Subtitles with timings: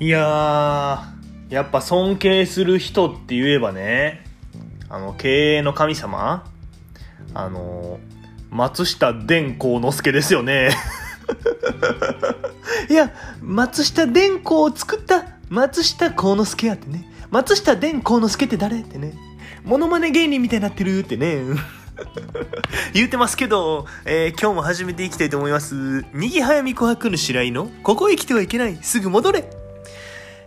[0.00, 4.24] いやー、やっぱ尊敬する人って言えばね、
[4.88, 6.44] あの、経営の神様
[7.34, 7.98] あの、
[8.50, 10.70] 松下電光之助ですよね。
[12.88, 13.12] いや、
[13.42, 17.04] 松下電光を作った松下幸之助やってね。
[17.30, 19.14] 松下電光之助って誰ってね。
[19.64, 21.42] モノマネ芸人みたいになってるってね。
[22.94, 26.04] 言うてますけど、えー今日も始めていきたいと思います。
[26.14, 29.57] にぎはやみ琥珀の白井の、ここへ来てはいけない、すぐ戻れ。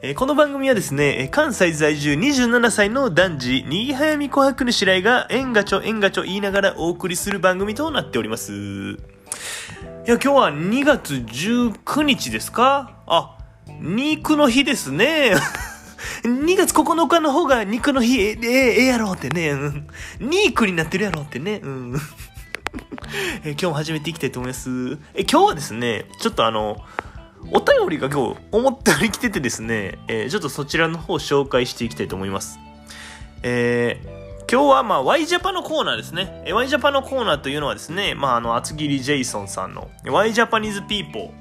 [0.00, 8.52] えーこの番組はですね、関西在住27歳の男児、にぎはやみ琥珀の白井が、えんがちょえんがちょ言いながらお送りする番組となっております。
[8.52, 8.96] い
[10.06, 12.92] や、今日は2月19日ですか？
[13.06, 13.38] あ、
[13.80, 15.34] 肉の日ですね。
[16.22, 19.50] 2月9日の方が肉の日、ええええやろうってね。
[19.50, 19.86] うん
[20.20, 21.60] 肉になってるやろうってね。
[21.62, 21.96] うん。
[23.44, 24.70] え今日も始めていきたいと思います。
[25.14, 26.76] え今日はですね、ちょっとあの、
[27.50, 32.58] お便りが今日思ったより来ててですね、えーちょっとそちらの方を紹介していきたいと思います。
[33.42, 34.18] えー
[34.50, 36.42] 今日はまあ わいジャパのコーナーですね。
[36.46, 41.32] えー Y ジャパのコーナーというのはですね、まああの厚切りジェイソンさんの Y ジャパニーズピーポ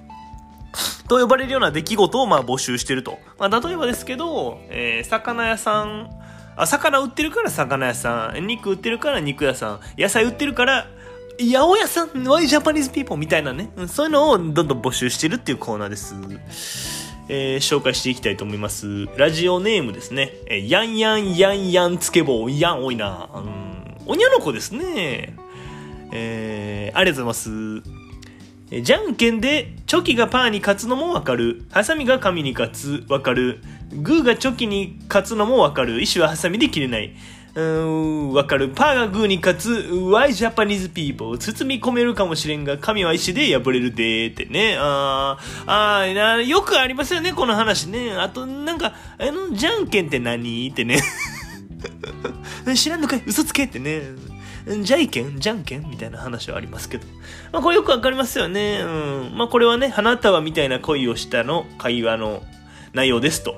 [0.73, 3.17] ーと呼ばれるような出来事をまあ募集してると。
[3.39, 6.09] まあ例えばですけど、えー魚屋さん、
[6.58, 10.88] あ、魚売ってるから魚屋さん、肉売ってるから肉屋さん、野菜売ってるから
[11.40, 16.16] 八百屋さん、Why Japanese people みたいなね、そういうのをどんどん募集してるっていうコーナーです。
[17.30, 19.06] えー紹介していきたいと思います。
[19.18, 20.34] ラジオネームですね。
[20.48, 23.30] えーヤンヤンヤンヤンつけ棒、ヤン多いな。
[23.36, 25.36] うん、おにゃの子ですね。
[26.12, 27.92] えーありがとうございます。
[28.72, 31.66] えーじゃんけんでチョキがパーに勝つのもわかる。
[31.70, 33.06] ハサミが紙に勝つ。
[33.10, 33.62] わかる。
[33.94, 36.02] グーがチョキに勝つのもわかる。
[36.02, 37.14] 石はハサミで切れない。
[37.58, 38.70] うん、わかる。
[38.70, 39.70] パーがグーに勝つ。
[39.92, 41.40] Why Japanese people?
[41.40, 44.78] 包み込めるかもしれんが、紙は石で破れるでーってね。
[44.80, 48.14] あー、あーなよくありますよね、この話ね。
[48.14, 50.70] あと、なんか、あの、じゃんけんって何？
[50.70, 51.02] ってね。
[52.76, 53.23] 知らんのかい？
[53.26, 54.04] 嘘つけってね。
[54.84, 57.08] じゃいけんじゃんけんみたいな話はありますけど。
[57.52, 58.82] まあこれよくわかりますよね。
[58.84, 58.88] う
[59.34, 59.36] ん。
[59.36, 62.44] まあこれはね、花束みたいな恋をしたの会話の
[62.94, 63.56] 内容ですと。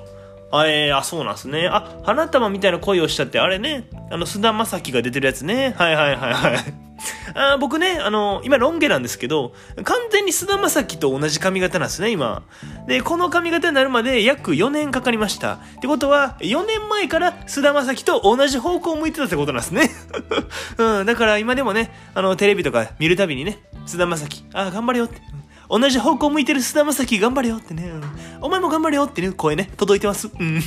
[0.52, 1.68] あ、えー、あ、そうなんすね。
[1.70, 5.74] あ、花束みたいな恋をしたって、あれね、あの、菅田将暉が出てるやつね。
[5.76, 6.90] はいはいはいはい。
[7.34, 9.52] あ僕ね、あの、今ロン毛なんですけど、
[9.84, 12.42] 完全に菅田将暉と同じ髪型なんですね、今。
[12.86, 15.54] で、この髪型になるまで約4年かかりました。
[15.54, 19.90] ってことは、4年前から菅田将暉と同じ方向を向いてたってことなんですね。
[20.78, 25.39] うん、だから今でもね、あの、テレビとか見るたびにね、菅田将暉、あ、頑張れよって。
[25.70, 27.92] 同じ方向向いてる菅田将暉頑張れよってね、
[28.40, 30.28] お前も頑張れよってね、声ね、届いてます。
[30.28, 30.60] うん。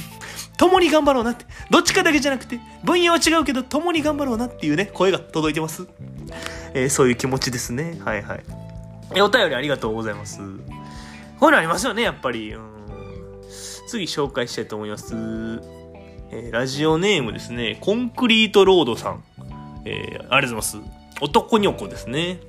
[0.58, 1.46] 共に頑張ろうなって。
[1.70, 5.88] どっちかだけじゃなくて、分野は違うけど、共に頑張ろうなっていうね、声が届いてます。
[6.74, 8.00] えーそういう気持ちですね。
[8.04, 8.44] はいはい。
[9.16, 10.40] えお便りありがとうございます。
[10.40, 12.54] こういうのありますよね、やっぱり。
[12.54, 12.62] うん、
[13.88, 15.14] 次紹介したいと思います。
[16.32, 19.24] えーラジオネームですね、コンクリートロードさん。
[19.86, 21.04] えーありがとうございます。
[21.22, 22.40] 男にょこですね。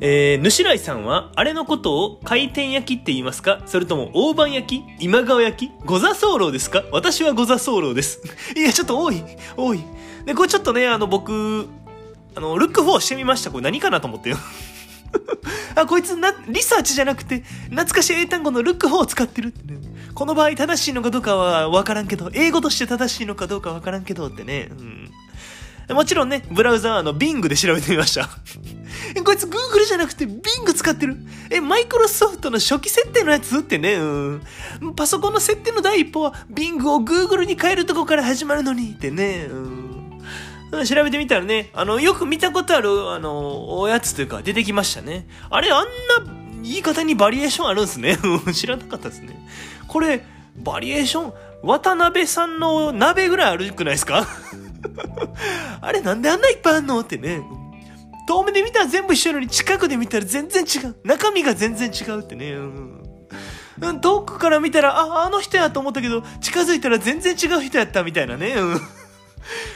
[0.00, 3.62] えー、主来さんは、あれのことを回転焼きって言いますか？
[3.66, 4.84] それとも大判焼き？
[5.04, 5.72] 今川焼き？
[5.84, 6.84] ご座候ですか？
[6.92, 8.20] 私はご座候です。
[8.56, 9.22] いや、ちょっと多い。
[9.56, 9.82] 多い。
[10.26, 11.66] で、これちょっとね、あの、僕、
[12.34, 13.50] あの、ルック4してみました。
[13.50, 14.36] これ何かなと思ってよ。
[15.74, 19.78] あ、こいつな、リサーチじゃなくて、懐かしい英単語のルック4を使ってるってね。
[20.14, 24.68] この場合正しいのかどうかはわからんけど、英語として正しいのかどうかわからんけどってね。
[24.70, 25.10] うん。
[25.88, 28.28] もちろんね、ブラウザーの Bing で調べてみました。
[29.14, 31.16] えこいつ Google じゃなくて Bing 使ってる？
[31.50, 34.42] え、マイクロソフトの初期設定のやつってね、うん。
[34.96, 40.84] パソコンの設定の第一歩は Bing を Google に変えるとこから始まるのにってね、うん。
[40.84, 45.28] 調べてみたらね、あの、よく見たことある、あの、おやつというか出てきましたね。
[45.50, 46.32] あれ、あんな
[46.62, 48.18] 言い方にバリエーションあるんですね。
[48.52, 49.38] 知らなかったですね。
[49.86, 50.24] これ、
[50.56, 51.32] バリエーション、
[51.62, 54.26] 渡辺さんの鍋ぐらいあるくないですか？
[55.80, 57.42] あれなんであんないっぱいあんのってね。
[58.28, 60.96] 遠目で見たら全部一緒なのに近くで見たら全然違う。
[61.04, 62.52] 中身が全然違うってね。
[62.52, 68.54] うん、遠くから見たら、あ、あの人やと思ったけど、近づいたら全然違う人やったみたいなね。
[68.56, 68.80] うん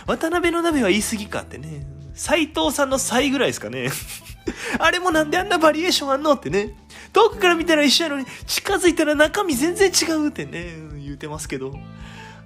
[0.07, 1.87] 渡辺の鍋は言い過ぎかってね。
[2.15, 3.91] 斎藤さんの才ぐらいですかね。
[4.79, 6.75] あれもなんであんなバリエーションあんのってね。
[7.13, 11.73] 遠くから見たら一緒やのに、近づいたら中身全然違うってね、言うてますけど。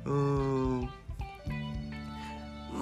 [0.05, 0.73] うーん。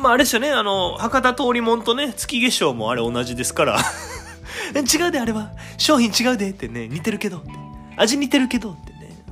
[0.02, 3.78] まああれですよね、あの、博多通りもんとね、月化粧もあれ同じですから。
[4.75, 5.52] 違うであれは。
[5.78, 7.43] 商品違うでってね、似てるけど。
[7.96, 9.25] 味似てるけどってね。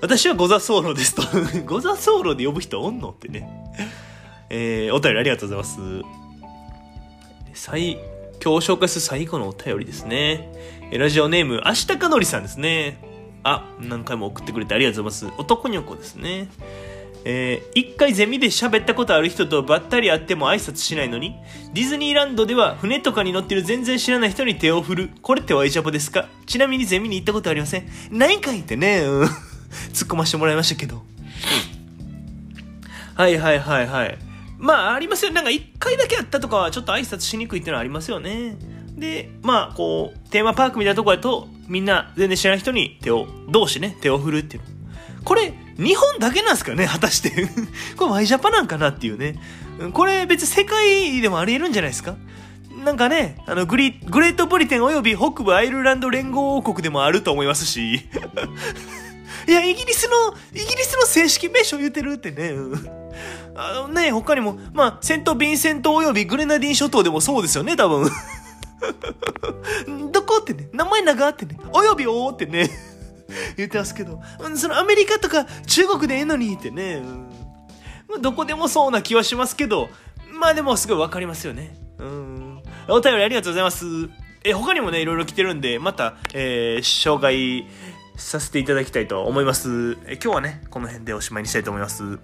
[0.00, 1.22] 私はゴザソーロですと。
[1.66, 3.48] ゴザソーロで呼ぶ人おんのってね。
[4.50, 5.80] えー、お便りありがとうございます。
[7.54, 7.92] 最、
[8.42, 10.52] 今日紹介する最後のお便りですね。
[10.92, 12.98] ラジオネーム、あしたかのりさんですね。
[13.42, 15.40] あ、何回も送ってくれてありがとうございます。
[15.40, 16.48] 男の子ですね。
[17.24, 21.34] えー一回ゼミで喋ったことある人とばったり会っても挨拶しないのに、
[21.72, 25.10] ディズニーランドでは船とかに乗ってる全然知らない人に手を振る。
[25.22, 26.28] これってワイジャポですか？
[26.46, 29.32] ちなみにゼミに行ったことありませんないかいってね、う ん突っ
[30.08, 31.02] 込ませてもらいましたけど。
[33.14, 34.18] はいはいはいはい。
[34.58, 35.32] まあありますよ。
[35.32, 38.56] なんか一回だけ会ったとかはちょっと挨拶しにくいってのはありますよね。
[38.96, 44.62] で、まあこう、テーマパークみたいなとこやと、みんな全然知らない人に手を、同士ね、手を振るっていう。
[45.24, 47.48] これ、日本だけなんですかね果たして。
[47.96, 49.36] これワイジャパなんかなっていうね。
[49.92, 52.16] これ別に世界でもあり得るんじゃないですか
[52.84, 58.06] なんかね、あのグリ、グレートブリテン及び北部アイルランド連合王国でもあると思いますし。
[59.46, 62.54] いや、イギリスの、イギリスの正式名称言ってるってね。
[63.56, 68.10] あのね、他にも、まあ、セント・ヴィンセント及びグレナディン諸島でもそうですよね、多分。
[70.12, 72.70] どこってね、名前長ってね、及びおーってね、
[73.56, 77.30] 言ってますけど、うんそのアメリカとか中国でええのにってね、うん
[78.20, 79.88] どこでもそうな気はしますけど、
[80.38, 81.74] まあでもすごいわかりますよね。
[81.98, 82.62] うん。
[82.88, 83.86] お便りありがとうございます。
[84.44, 87.66] え、他にもね、いろいろ来てるんで、また、えー紹介
[88.16, 89.96] させていただきたいと思います。
[90.06, 92.18] え今日はね、この辺でおしまいにしたいと思います。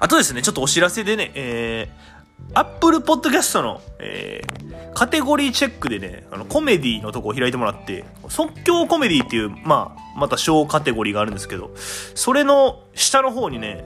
[0.00, 2.17] あとですね、ちょっとお知らせでね、えー、
[2.54, 4.68] アップルポッドキャストの、えー
[4.98, 11.70] カテゴリーチェックでね、あの、コメディのとこを開いてもらって、即興コメディっていう、まあ、また小カテゴリーがあるんですけど、
[12.16, 13.84] それの下の方にね、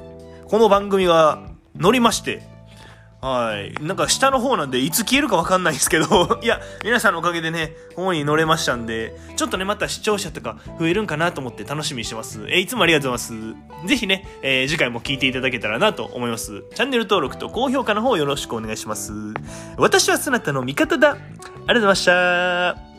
[0.48, 1.42] この番組が
[1.78, 2.42] 載りまして、
[3.22, 3.72] はい。
[3.80, 12.40] なんか下の方なんで、いつ消えるかわかんないですけど、 いや、皆さんのおかげでね、本に乗れましたんで、ちょっとね、また視聴者とか増えるんかなと思って楽しみにしてます。
[12.48, 13.54] えーいつもありがとうございま
[13.84, 13.86] す。
[13.86, 16.64] ぜひね、えー次回も聞いていただけたらなと思います。
[16.74, 19.12] チャンネル登録と高評価の方よろしくお願いします。
[19.76, 21.10] 私はそなたの味方だ。
[21.10, 22.91] ありがとうございました。